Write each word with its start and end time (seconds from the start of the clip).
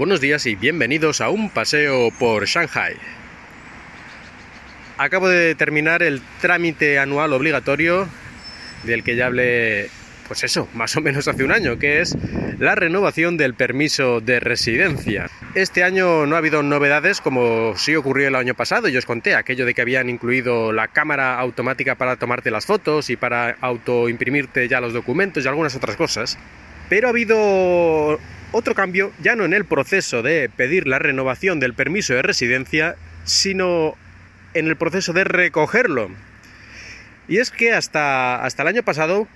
Buenos 0.00 0.22
días 0.22 0.46
y 0.46 0.54
bienvenidos 0.54 1.20
a 1.20 1.28
un 1.28 1.50
paseo 1.50 2.10
por 2.18 2.46
Shanghai. 2.46 2.94
Acabo 4.96 5.28
de 5.28 5.54
terminar 5.54 6.02
el 6.02 6.22
trámite 6.40 6.98
anual 6.98 7.34
obligatorio 7.34 8.08
del 8.84 9.04
que 9.04 9.14
ya 9.14 9.26
hablé, 9.26 9.90
pues 10.26 10.42
eso, 10.42 10.66
más 10.72 10.96
o 10.96 11.02
menos 11.02 11.28
hace 11.28 11.44
un 11.44 11.52
año, 11.52 11.78
que 11.78 12.00
es 12.00 12.16
la 12.58 12.74
renovación 12.76 13.36
del 13.36 13.52
permiso 13.52 14.22
de 14.22 14.40
residencia. 14.40 15.28
Este 15.54 15.84
año 15.84 16.24
no 16.24 16.34
ha 16.34 16.38
habido 16.38 16.62
novedades 16.62 17.20
como 17.20 17.76
sí 17.76 17.94
ocurrió 17.94 18.28
el 18.28 18.36
año 18.36 18.54
pasado, 18.54 18.88
yo 18.88 19.00
os 19.00 19.04
conté 19.04 19.34
aquello 19.34 19.66
de 19.66 19.74
que 19.74 19.82
habían 19.82 20.08
incluido 20.08 20.72
la 20.72 20.88
cámara 20.88 21.38
automática 21.38 21.96
para 21.96 22.16
tomarte 22.16 22.50
las 22.50 22.64
fotos 22.64 23.10
y 23.10 23.16
para 23.16 23.58
autoimprimirte 23.60 24.66
ya 24.66 24.80
los 24.80 24.94
documentos 24.94 25.44
y 25.44 25.48
algunas 25.48 25.76
otras 25.76 25.96
cosas. 25.96 26.38
Pero 26.90 27.06
ha 27.06 27.10
habido 27.10 28.18
otro 28.52 28.74
cambio, 28.74 29.12
ya 29.22 29.36
no 29.36 29.44
en 29.44 29.54
el 29.54 29.64
proceso 29.64 30.22
de 30.22 30.50
pedir 30.54 30.88
la 30.88 30.98
renovación 30.98 31.60
del 31.60 31.72
permiso 31.72 32.14
de 32.14 32.22
residencia, 32.22 32.96
sino 33.24 33.94
en 34.54 34.66
el 34.66 34.76
proceso 34.76 35.12
de 35.12 35.22
recogerlo. 35.22 36.10
Y 37.28 37.38
es 37.38 37.52
que 37.52 37.72
hasta, 37.72 38.44
hasta 38.44 38.62
el 38.62 38.68
año 38.68 38.82
pasado, 38.82 39.28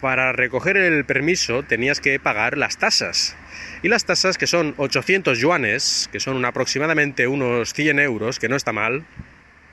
para 0.00 0.32
recoger 0.32 0.76
el 0.76 1.04
permiso 1.04 1.62
tenías 1.62 2.00
que 2.00 2.18
pagar 2.18 2.58
las 2.58 2.76
tasas. 2.76 3.36
Y 3.82 3.88
las 3.88 4.04
tasas, 4.04 4.36
que 4.36 4.48
son 4.48 4.74
800 4.78 5.38
yuanes, 5.38 6.08
que 6.10 6.18
son 6.18 6.44
aproximadamente 6.44 7.28
unos 7.28 7.72
100 7.72 8.00
euros, 8.00 8.40
que 8.40 8.48
no 8.48 8.56
está 8.56 8.72
mal, 8.72 9.04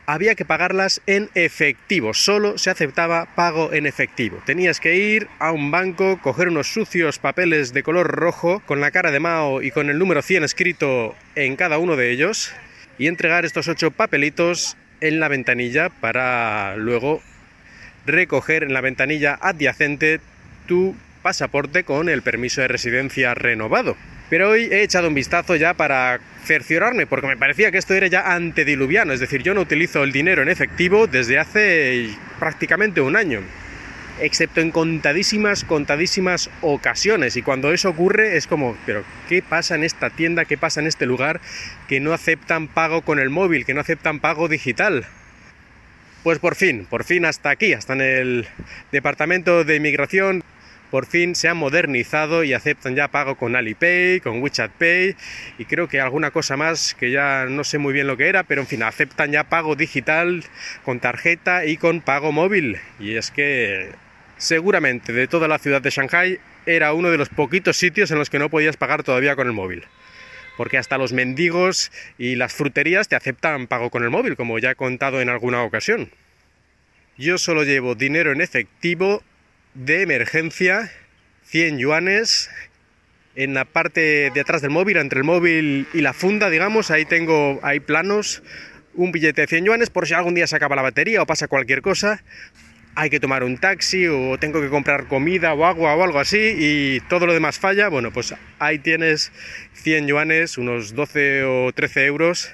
había 0.06 0.36
que 0.36 0.46
pagarlas 0.46 1.02
en 1.08 1.30
efectivo, 1.34 2.14
solo 2.14 2.58
se 2.58 2.70
aceptaba 2.70 3.28
pago 3.36 3.74
en 3.74 3.86
efectivo. 3.86 4.42
Tenías 4.46 4.80
que 4.80 4.96
ir 4.96 5.28
a 5.40 5.52
un 5.52 5.72
banco, 5.72 6.20
coger 6.22 6.50
unos 6.50 6.68
sucios 6.68 7.20
papeles 7.20 7.74
de 7.74 7.84
color 7.84 8.08
rojo 8.08 8.62
con 8.66 8.82
la 8.82 8.92
cara 8.92 9.12
de 9.12 9.20
Mao 9.20 9.62
y 9.62 9.72
con 9.72 9.90
el 9.90 10.00
número 10.00 10.22
100 10.22 10.44
escrito 10.44 11.16
en 11.36 11.56
cada 11.56 11.78
uno 11.78 11.96
de 11.96 12.12
ellos 12.12 12.54
y 12.98 13.08
entregar 13.08 13.46
estos 13.46 13.68
ocho 13.68 13.92
papelitos 13.92 14.78
en 15.02 15.20
la 15.20 15.28
ventanilla 15.28 15.90
para 15.90 16.76
luego 16.78 17.22
recoger 18.06 18.64
en 18.64 18.74
la 18.74 18.82
ventanilla 18.82 19.38
adyacente 19.42 20.20
tu 20.68 20.96
pasaporte 21.22 21.84
con 21.84 22.10
el 22.10 22.22
permiso 22.22 22.62
de 22.62 22.68
residencia 22.68 23.34
renovado. 23.34 23.98
Pero 24.30 24.50
hoy 24.50 24.64
he 24.72 24.82
echado 24.82 25.08
un 25.08 25.14
vistazo 25.14 25.56
ya 25.56 25.76
para 25.76 26.20
cerciorarme, 26.44 27.06
porque 27.06 27.28
me 27.28 27.38
parecía 27.38 27.72
que 27.72 27.78
esto 27.78 27.94
era 27.94 28.08
ya 28.08 28.34
antediluviano, 28.34 29.14
es 29.14 29.20
decir, 29.20 29.44
yo 29.44 29.54
no 29.54 29.62
utilizo 29.62 30.04
el 30.04 30.12
dinero 30.12 30.42
en 30.42 30.50
efectivo 30.50 31.08
desde 31.08 31.40
hace 31.40 32.10
prácticamente 32.40 33.02
un 33.02 33.16
año, 33.16 33.42
excepto 34.20 34.62
en 34.62 34.72
contadísimas, 34.72 35.64
contadísimas 35.64 36.50
ocasiones. 36.62 37.36
Y 37.36 37.42
cuando 37.42 37.74
eso 37.74 37.90
ocurre 37.90 38.38
es 38.38 38.48
como, 38.48 38.78
pero 38.86 39.04
¿qué 39.28 39.42
pasa 39.42 39.76
en 39.76 39.84
esta 39.84 40.10
tienda, 40.10 40.46
qué 40.46 40.58
pasa 40.58 40.80
en 40.80 40.88
este 40.88 41.06
lugar 41.06 41.42
que 41.88 42.00
no 42.00 42.14
aceptan 42.14 42.68
pago 42.68 43.02
con 43.02 43.20
el 43.20 43.30
móvil, 43.30 43.66
que 43.66 43.74
no 43.74 43.82
aceptan 43.82 44.20
pago 44.20 44.48
digital? 44.48 45.06
Pues 46.24 46.40
por 46.40 46.56
fin, 46.56 46.88
por 46.90 47.04
fin 47.04 47.26
hasta 47.26 47.52
aquí, 47.52 47.74
hasta 47.74 47.94
en 47.94 48.02
el 48.02 48.48
Departamento 48.92 49.64
de 49.64 49.76
Inmigración 49.76 50.44
por 50.92 51.06
fin 51.06 51.36
se 51.36 51.48
han 51.48 51.58
modernizado 51.58 52.44
y 52.44 52.54
aceptan 52.54 52.96
ya 52.96 53.08
pago 53.08 53.36
con 53.36 53.56
Alipay, 53.56 54.20
con 54.20 54.42
WeChat 54.42 54.72
Pay 54.72 55.16
y 55.58 55.66
creo 55.66 55.88
que 55.88 56.00
alguna 56.00 56.32
cosa 56.32 56.58
más 56.58 56.94
que 56.94 57.12
ya 57.12 57.46
no 57.50 57.64
sé 57.64 57.78
muy 57.78 57.94
bien 57.94 58.08
lo 58.08 58.18
que 58.18 58.28
era, 58.28 58.44
pero 58.44 58.62
en 58.62 58.68
fin, 58.68 58.84
aceptan 58.84 59.32
ya 59.32 59.46
pago 59.46 59.76
digital 59.76 60.44
con 60.84 61.00
tarjeta 61.00 61.66
y 61.66 61.78
con 61.78 62.02
pago 62.02 62.32
móvil. 62.32 62.78
Y 63.00 63.16
es 63.16 63.32
que 63.32 63.90
seguramente 64.38 65.14
de 65.14 65.28
toda 65.28 65.48
la 65.48 65.60
ciudad 65.60 65.82
de 65.82 65.90
Shanghai 65.90 66.40
era 66.66 66.94
uno 66.94 67.12
de 67.12 67.18
los 67.18 67.30
poquitos 67.30 67.78
sitios 67.78 68.12
en 68.12 68.18
los 68.18 68.30
que 68.30 68.40
no 68.40 68.50
podías 68.50 68.78
pagar 68.78 69.04
todavía 69.04 69.36
con 69.36 69.48
el 69.48 69.54
móvil. 69.54 69.84
Porque 70.58 70.78
hasta 70.78 70.98
los 70.98 71.12
mendigos 71.12 71.92
y 72.18 72.36
las 72.36 72.54
fruterías 72.54 73.08
te 73.08 73.16
aceptan 73.16 73.68
pago 73.68 73.90
con 73.90 74.04
el 74.04 74.10
móvil, 74.10 74.38
como 74.38 74.58
ya 74.60 74.72
he 74.72 74.76
contado 74.76 75.20
en 75.20 75.30
alguna 75.30 75.64
ocasión. 75.64 76.12
Yo 77.18 77.38
solo 77.38 77.64
llevo 77.64 77.96
dinero 77.96 78.32
en 78.32 78.42
efectivo 78.42 79.24
de 79.76 80.02
emergencia, 80.02 80.92
100 81.44 81.78
yuanes. 81.78 82.50
En 83.36 83.54
la 83.54 83.66
parte 83.66 84.32
de 84.34 84.42
atrás 84.42 84.62
del 84.62 84.72
móvil, 84.72 84.96
entre 84.96 85.20
el 85.20 85.26
móvil 85.26 85.88
y 85.94 86.00
la 86.00 86.14
funda, 86.14 86.50
digamos, 86.50 86.90
ahí 86.90 87.04
tengo, 87.04 87.60
hay 87.64 87.82
planos, 87.82 88.42
un 88.94 89.12
billete 89.12 89.42
de 89.42 89.48
100 89.48 89.66
yuanes 89.66 89.90
por 89.90 90.08
si 90.08 90.14
algún 90.14 90.36
día 90.36 90.48
se 90.48 90.56
acaba 90.56 90.78
la 90.78 90.82
batería 90.82 91.22
o 91.22 91.26
pasa 91.26 91.50
cualquier 91.50 91.82
cosa. 91.82 92.24
Hay 92.96 93.10
que 93.10 93.20
tomar 93.20 93.44
un 93.44 93.58
taxi 93.58 94.08
o 94.08 94.38
tengo 94.40 94.62
que 94.62 94.70
comprar 94.70 95.08
comida 95.08 95.54
o 95.54 95.66
agua 95.66 95.96
o 95.96 96.02
algo 96.02 96.18
así 96.18 96.56
y 96.58 97.02
todo 97.10 97.26
lo 97.26 97.34
demás 97.34 97.60
falla. 97.60 97.90
Bueno, 97.90 98.12
pues 98.12 98.34
ahí 98.58 98.80
tienes 98.80 99.34
100 99.74 100.08
yuanes, 100.08 100.58
unos 100.58 100.96
12 100.96 101.44
o 101.44 101.74
13 101.74 102.06
euros 102.06 102.54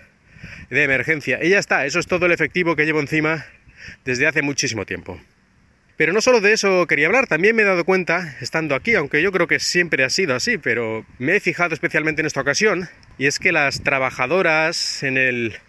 de 0.71 0.83
emergencia. 0.83 1.43
Y 1.43 1.49
ya 1.49 1.59
está, 1.59 1.85
eso 1.85 1.99
es 1.99 2.07
todo 2.07 2.25
el 2.25 2.31
efectivo 2.31 2.75
que 2.75 2.85
llevo 2.85 3.01
encima 3.01 3.45
desde 4.03 4.25
hace 4.25 4.41
muchísimo 4.41 4.87
tiempo. 4.87 5.21
Pero 6.01 6.13
no 6.13 6.21
solo 6.21 6.41
de 6.41 6.51
eso 6.51 6.87
quería 6.87 7.05
hablar, 7.05 7.27
también 7.27 7.55
me 7.55 7.61
he 7.61 7.65
dado 7.65 7.85
cuenta, 7.85 8.35
estando 8.41 8.73
aquí, 8.73 8.95
aunque 8.95 9.21
yo 9.21 9.31
creo 9.31 9.45
que 9.45 9.59
siempre 9.59 10.03
ha 10.03 10.09
sido 10.09 10.33
así, 10.33 10.57
pero 10.57 11.05
me 11.19 11.35
he 11.35 11.39
fijado 11.39 11.75
especialmente 11.75 12.21
en 12.21 12.25
esta 12.25 12.41
ocasión, 12.41 12.89
y 13.19 13.27
es 13.27 13.37
que 13.37 13.51
las 13.51 13.83
trabajadoras 13.83 15.03
en, 15.03 15.19
el, 15.19 15.59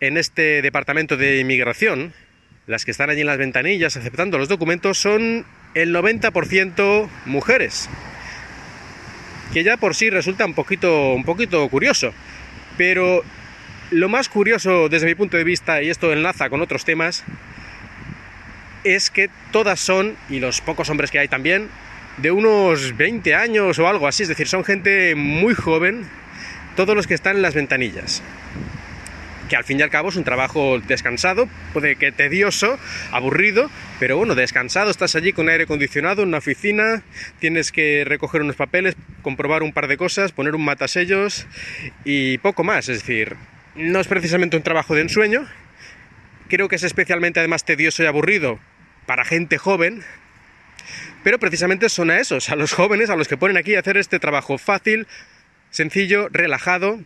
en 0.00 0.16
este 0.16 0.60
departamento 0.60 1.16
de 1.16 1.38
inmigración, 1.38 2.14
las 2.66 2.84
que 2.84 2.90
están 2.90 3.10
allí 3.10 3.20
en 3.20 3.28
las 3.28 3.38
ventanillas 3.38 3.96
aceptando 3.96 4.38
los 4.38 4.48
documentos, 4.48 4.98
son 4.98 5.46
el 5.74 5.94
90% 5.94 7.08
mujeres. 7.24 7.88
Que 9.52 9.62
ya 9.62 9.76
por 9.76 9.94
sí 9.94 10.10
resulta 10.10 10.46
un 10.46 10.54
poquito, 10.54 11.14
un 11.14 11.22
poquito 11.22 11.68
curioso. 11.68 12.12
Pero 12.76 13.22
lo 13.92 14.08
más 14.08 14.28
curioso 14.28 14.88
desde 14.88 15.06
mi 15.06 15.14
punto 15.14 15.36
de 15.36 15.44
vista, 15.44 15.80
y 15.80 15.90
esto 15.90 16.12
enlaza 16.12 16.50
con 16.50 16.60
otros 16.60 16.84
temas, 16.84 17.24
es 18.94 19.10
que 19.10 19.30
todas 19.50 19.80
son, 19.80 20.16
y 20.30 20.38
los 20.38 20.60
pocos 20.60 20.88
hombres 20.90 21.10
que 21.10 21.18
hay 21.18 21.28
también, 21.28 21.68
de 22.18 22.30
unos 22.30 22.96
20 22.96 23.34
años 23.34 23.78
o 23.78 23.88
algo 23.88 24.06
así, 24.06 24.22
es 24.22 24.28
decir, 24.28 24.48
son 24.48 24.64
gente 24.64 25.14
muy 25.14 25.54
joven, 25.54 26.06
todos 26.76 26.94
los 26.94 27.06
que 27.06 27.14
están 27.14 27.36
en 27.36 27.42
las 27.42 27.54
ventanillas. 27.54 28.22
Que 29.48 29.56
al 29.56 29.64
fin 29.64 29.78
y 29.78 29.82
al 29.82 29.90
cabo 29.90 30.08
es 30.08 30.16
un 30.16 30.24
trabajo 30.24 30.80
descansado, 30.80 31.48
puede 31.72 31.96
que 31.96 32.10
tedioso, 32.10 32.78
aburrido, 33.12 33.70
pero 34.00 34.16
bueno, 34.16 34.34
descansado, 34.34 34.90
estás 34.90 35.14
allí 35.14 35.32
con 35.32 35.48
aire 35.48 35.64
acondicionado 35.64 36.22
en 36.22 36.28
una 36.28 36.38
oficina, 36.38 37.02
tienes 37.38 37.70
que 37.70 38.04
recoger 38.04 38.42
unos 38.42 38.56
papeles, 38.56 38.96
comprobar 39.22 39.62
un 39.62 39.72
par 39.72 39.88
de 39.88 39.96
cosas, 39.96 40.32
poner 40.32 40.54
un 40.54 40.64
matasellos 40.64 41.46
y 42.04 42.38
poco 42.38 42.64
más, 42.64 42.88
es 42.88 43.00
decir, 43.00 43.36
no 43.74 44.00
es 44.00 44.08
precisamente 44.08 44.56
un 44.56 44.62
trabajo 44.62 44.94
de 44.94 45.02
ensueño, 45.02 45.46
creo 46.48 46.68
que 46.68 46.76
es 46.76 46.82
especialmente 46.82 47.40
además 47.40 47.64
tedioso 47.64 48.02
y 48.02 48.06
aburrido 48.06 48.58
para 49.06 49.24
gente 49.24 49.58
joven, 49.58 50.02
pero 51.24 51.38
precisamente 51.38 51.88
son 51.88 52.10
a 52.10 52.18
esos, 52.18 52.50
a 52.50 52.56
los 52.56 52.72
jóvenes, 52.72 53.10
a 53.10 53.16
los 53.16 53.28
que 53.28 53.36
ponen 53.36 53.56
aquí 53.56 53.74
a 53.74 53.80
hacer 53.80 53.96
este 53.96 54.18
trabajo 54.18 54.58
fácil, 54.58 55.06
sencillo, 55.70 56.28
relajado, 56.30 57.00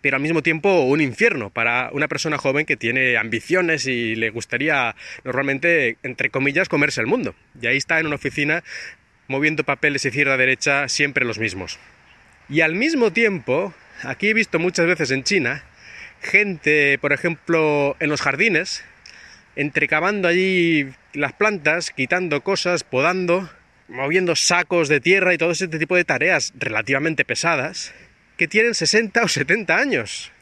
pero 0.00 0.16
al 0.16 0.22
mismo 0.22 0.42
tiempo 0.42 0.82
un 0.82 1.00
infierno 1.00 1.50
para 1.50 1.90
una 1.92 2.08
persona 2.08 2.36
joven 2.36 2.66
que 2.66 2.76
tiene 2.76 3.16
ambiciones 3.16 3.86
y 3.86 4.16
le 4.16 4.30
gustaría 4.30 4.96
normalmente, 5.24 5.96
entre 6.02 6.30
comillas, 6.30 6.68
comerse 6.68 7.00
el 7.00 7.06
mundo. 7.06 7.34
Y 7.60 7.68
ahí 7.68 7.76
está 7.76 8.00
en 8.00 8.06
una 8.06 8.16
oficina 8.16 8.64
moviendo 9.28 9.64
papeles 9.64 10.04
izquierda 10.04 10.34
a 10.34 10.36
derecha, 10.36 10.88
siempre 10.88 11.24
los 11.24 11.38
mismos. 11.38 11.78
Y 12.48 12.60
al 12.60 12.74
mismo 12.74 13.12
tiempo, 13.12 13.72
aquí 14.02 14.28
he 14.28 14.34
visto 14.34 14.58
muchas 14.58 14.86
veces 14.86 15.12
en 15.12 15.22
China, 15.22 15.64
gente, 16.20 16.98
por 16.98 17.12
ejemplo, 17.12 17.96
en 18.00 18.10
los 18.10 18.20
jardines, 18.20 18.84
entrecavando 19.56 20.28
allí 20.28 20.88
las 21.12 21.32
plantas, 21.32 21.90
quitando 21.90 22.42
cosas, 22.42 22.84
podando, 22.84 23.50
moviendo 23.88 24.36
sacos 24.36 24.88
de 24.88 25.00
tierra 25.00 25.34
y 25.34 25.38
todo 25.38 25.50
ese 25.50 25.68
tipo 25.68 25.96
de 25.96 26.04
tareas 26.04 26.52
relativamente 26.58 27.24
pesadas, 27.24 27.92
que 28.36 28.48
tienen 28.48 28.74
60 28.74 29.22
o 29.22 29.28
70 29.28 29.76
años. 29.76 30.32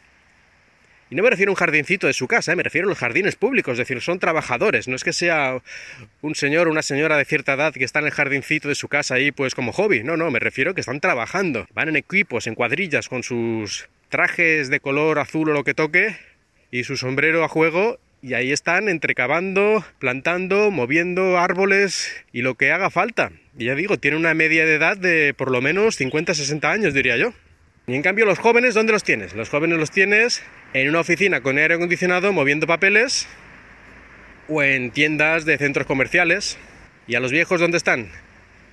Y 1.10 1.16
no 1.16 1.24
me 1.24 1.30
refiero 1.30 1.50
a 1.50 1.54
un 1.54 1.56
jardincito 1.56 2.06
de 2.06 2.12
su 2.12 2.28
casa, 2.28 2.52
¿eh? 2.52 2.56
me 2.56 2.62
refiero 2.62 2.86
a 2.86 2.90
los 2.90 2.98
jardines 2.98 3.34
públicos, 3.34 3.72
es 3.72 3.78
decir, 3.78 4.00
son 4.00 4.20
trabajadores, 4.20 4.86
no 4.86 4.94
es 4.94 5.02
que 5.02 5.12
sea 5.12 5.60
un 6.20 6.36
señor 6.36 6.68
o 6.68 6.70
una 6.70 6.82
señora 6.82 7.16
de 7.16 7.24
cierta 7.24 7.54
edad 7.54 7.74
que 7.74 7.82
está 7.82 7.98
en 7.98 8.04
el 8.06 8.12
jardincito 8.12 8.68
de 8.68 8.76
su 8.76 8.86
casa 8.86 9.16
ahí 9.16 9.32
pues 9.32 9.56
como 9.56 9.72
hobby, 9.72 10.04
no, 10.04 10.16
no, 10.16 10.30
me 10.30 10.38
refiero 10.38 10.70
a 10.70 10.74
que 10.74 10.82
están 10.82 11.00
trabajando, 11.00 11.66
van 11.74 11.88
en 11.88 11.96
equipos, 11.96 12.46
en 12.46 12.54
cuadrillas, 12.54 13.08
con 13.08 13.24
sus 13.24 13.88
trajes 14.08 14.70
de 14.70 14.78
color 14.78 15.18
azul 15.18 15.50
o 15.50 15.52
lo 15.52 15.64
que 15.64 15.74
toque 15.74 16.16
y 16.70 16.84
su 16.84 16.96
sombrero 16.96 17.42
a 17.42 17.48
juego 17.48 17.98
y 18.22 18.34
ahí 18.34 18.52
están 18.52 18.88
entrecavando, 18.88 19.84
plantando, 19.98 20.70
moviendo 20.70 21.38
árboles 21.38 22.12
y 22.32 22.42
lo 22.42 22.54
que 22.54 22.72
haga 22.72 22.90
falta. 22.90 23.32
Y 23.56 23.66
ya 23.66 23.74
digo, 23.74 23.98
tiene 23.98 24.16
una 24.16 24.34
media 24.34 24.66
de 24.66 24.74
edad 24.74 24.96
de 24.96 25.34
por 25.34 25.50
lo 25.50 25.60
menos 25.62 25.98
50-60 25.98 26.64
años, 26.64 26.94
diría 26.94 27.16
yo. 27.16 27.32
Y 27.86 27.94
en 27.94 28.02
cambio 28.02 28.26
los 28.26 28.38
jóvenes, 28.38 28.74
¿dónde 28.74 28.92
los 28.92 29.04
tienes? 29.04 29.34
Los 29.34 29.48
jóvenes 29.48 29.78
los 29.78 29.90
tienes 29.90 30.42
en 30.74 30.88
una 30.88 31.00
oficina 31.00 31.40
con 31.40 31.58
aire 31.58 31.74
acondicionado 31.74 32.32
moviendo 32.32 32.66
papeles 32.66 33.26
o 34.48 34.62
en 34.62 34.90
tiendas 34.90 35.44
de 35.44 35.58
centros 35.58 35.86
comerciales. 35.86 36.58
¿Y 37.06 37.14
a 37.14 37.20
los 37.20 37.32
viejos 37.32 37.60
dónde 37.60 37.78
están? 37.78 38.08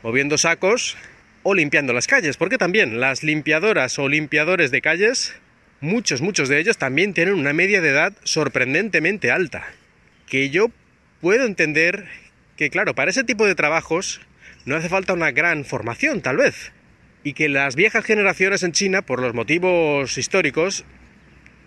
Moviendo 0.03 0.37
sacos 0.37 0.97
o 1.43 1.55
limpiando 1.55 1.93
las 1.93 2.07
calles, 2.07 2.35
porque 2.35 2.57
también 2.57 2.99
las 2.99 3.23
limpiadoras 3.23 3.97
o 3.97 4.09
limpiadores 4.09 4.69
de 4.69 4.81
calles, 4.81 5.33
muchos, 5.81 6.21
muchos 6.21 6.49
de 6.49 6.59
ellos 6.59 6.77
también 6.77 7.13
tienen 7.13 7.35
una 7.35 7.53
media 7.53 7.81
de 7.81 7.89
edad 7.89 8.13
sorprendentemente 8.23 9.31
alta, 9.31 9.65
que 10.27 10.49
yo 10.49 10.71
puedo 11.21 11.45
entender 11.45 12.05
que, 12.55 12.69
claro, 12.69 12.95
para 12.95 13.11
ese 13.11 13.23
tipo 13.23 13.45
de 13.45 13.55
trabajos 13.55 14.21
no 14.65 14.75
hace 14.75 14.89
falta 14.89 15.13
una 15.13 15.31
gran 15.31 15.65
formación, 15.65 16.21
tal 16.21 16.37
vez, 16.37 16.71
y 17.23 17.33
que 17.33 17.49
las 17.49 17.75
viejas 17.75 18.05
generaciones 18.05 18.63
en 18.63 18.71
China, 18.71 19.01
por 19.01 19.21
los 19.21 19.33
motivos 19.33 20.17
históricos, 20.17 20.85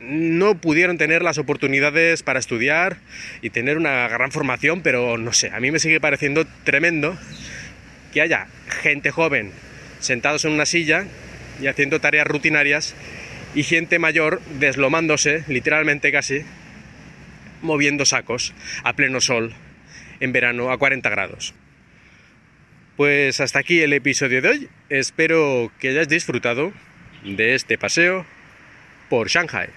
no 0.01 0.59
pudieron 0.59 0.97
tener 0.97 1.23
las 1.23 1.39
oportunidades 1.39 2.23
para 2.23 2.39
estudiar 2.39 2.97
y 3.43 3.51
tener 3.51 3.77
una 3.77 4.09
gran 4.09 4.33
formación, 4.33 4.81
pero 4.83 5.19
no 5.19 5.33
sé, 5.33 5.51
a 5.51 5.61
mí 5.61 5.71
me 5.71 5.79
sigue 5.79 6.01
pareciendo 6.01 6.47
tremendo 6.65 7.19
que 8.13 8.23
haya 8.23 8.49
gente 8.83 9.11
joven 9.11 9.53
sentados 10.01 10.45
en 10.45 10.53
una 10.53 10.67
silla 10.67 11.05
y 11.61 11.67
haciendo 11.67 12.01
tareas 12.01 12.27
rutinarias 12.27 12.95
y 13.55 13.63
gente 13.63 13.99
mayor 13.99 14.41
deslomándose, 14.59 15.45
literalmente 15.49 16.13
casi, 16.13 16.43
moviendo 17.63 18.05
sacos 18.05 18.55
a 18.85 18.95
pleno 18.95 19.21
sol 19.21 19.55
en 20.21 20.33
verano 20.33 20.71
a 20.71 20.79
40 20.79 21.09
grados. 21.11 21.55
Pues 22.97 23.41
hasta 23.41 23.61
aquí 23.61 23.81
el 23.81 23.93
episodio 23.93 24.43
de 24.43 24.49
hoy. 24.49 24.69
Espero 24.91 25.73
que 25.79 25.89
hayáis 25.89 26.09
disfrutado 26.09 26.73
de 27.25 27.55
este 27.55 27.79
paseo 27.79 28.27
por 29.09 29.29
Shanghai. 29.29 29.69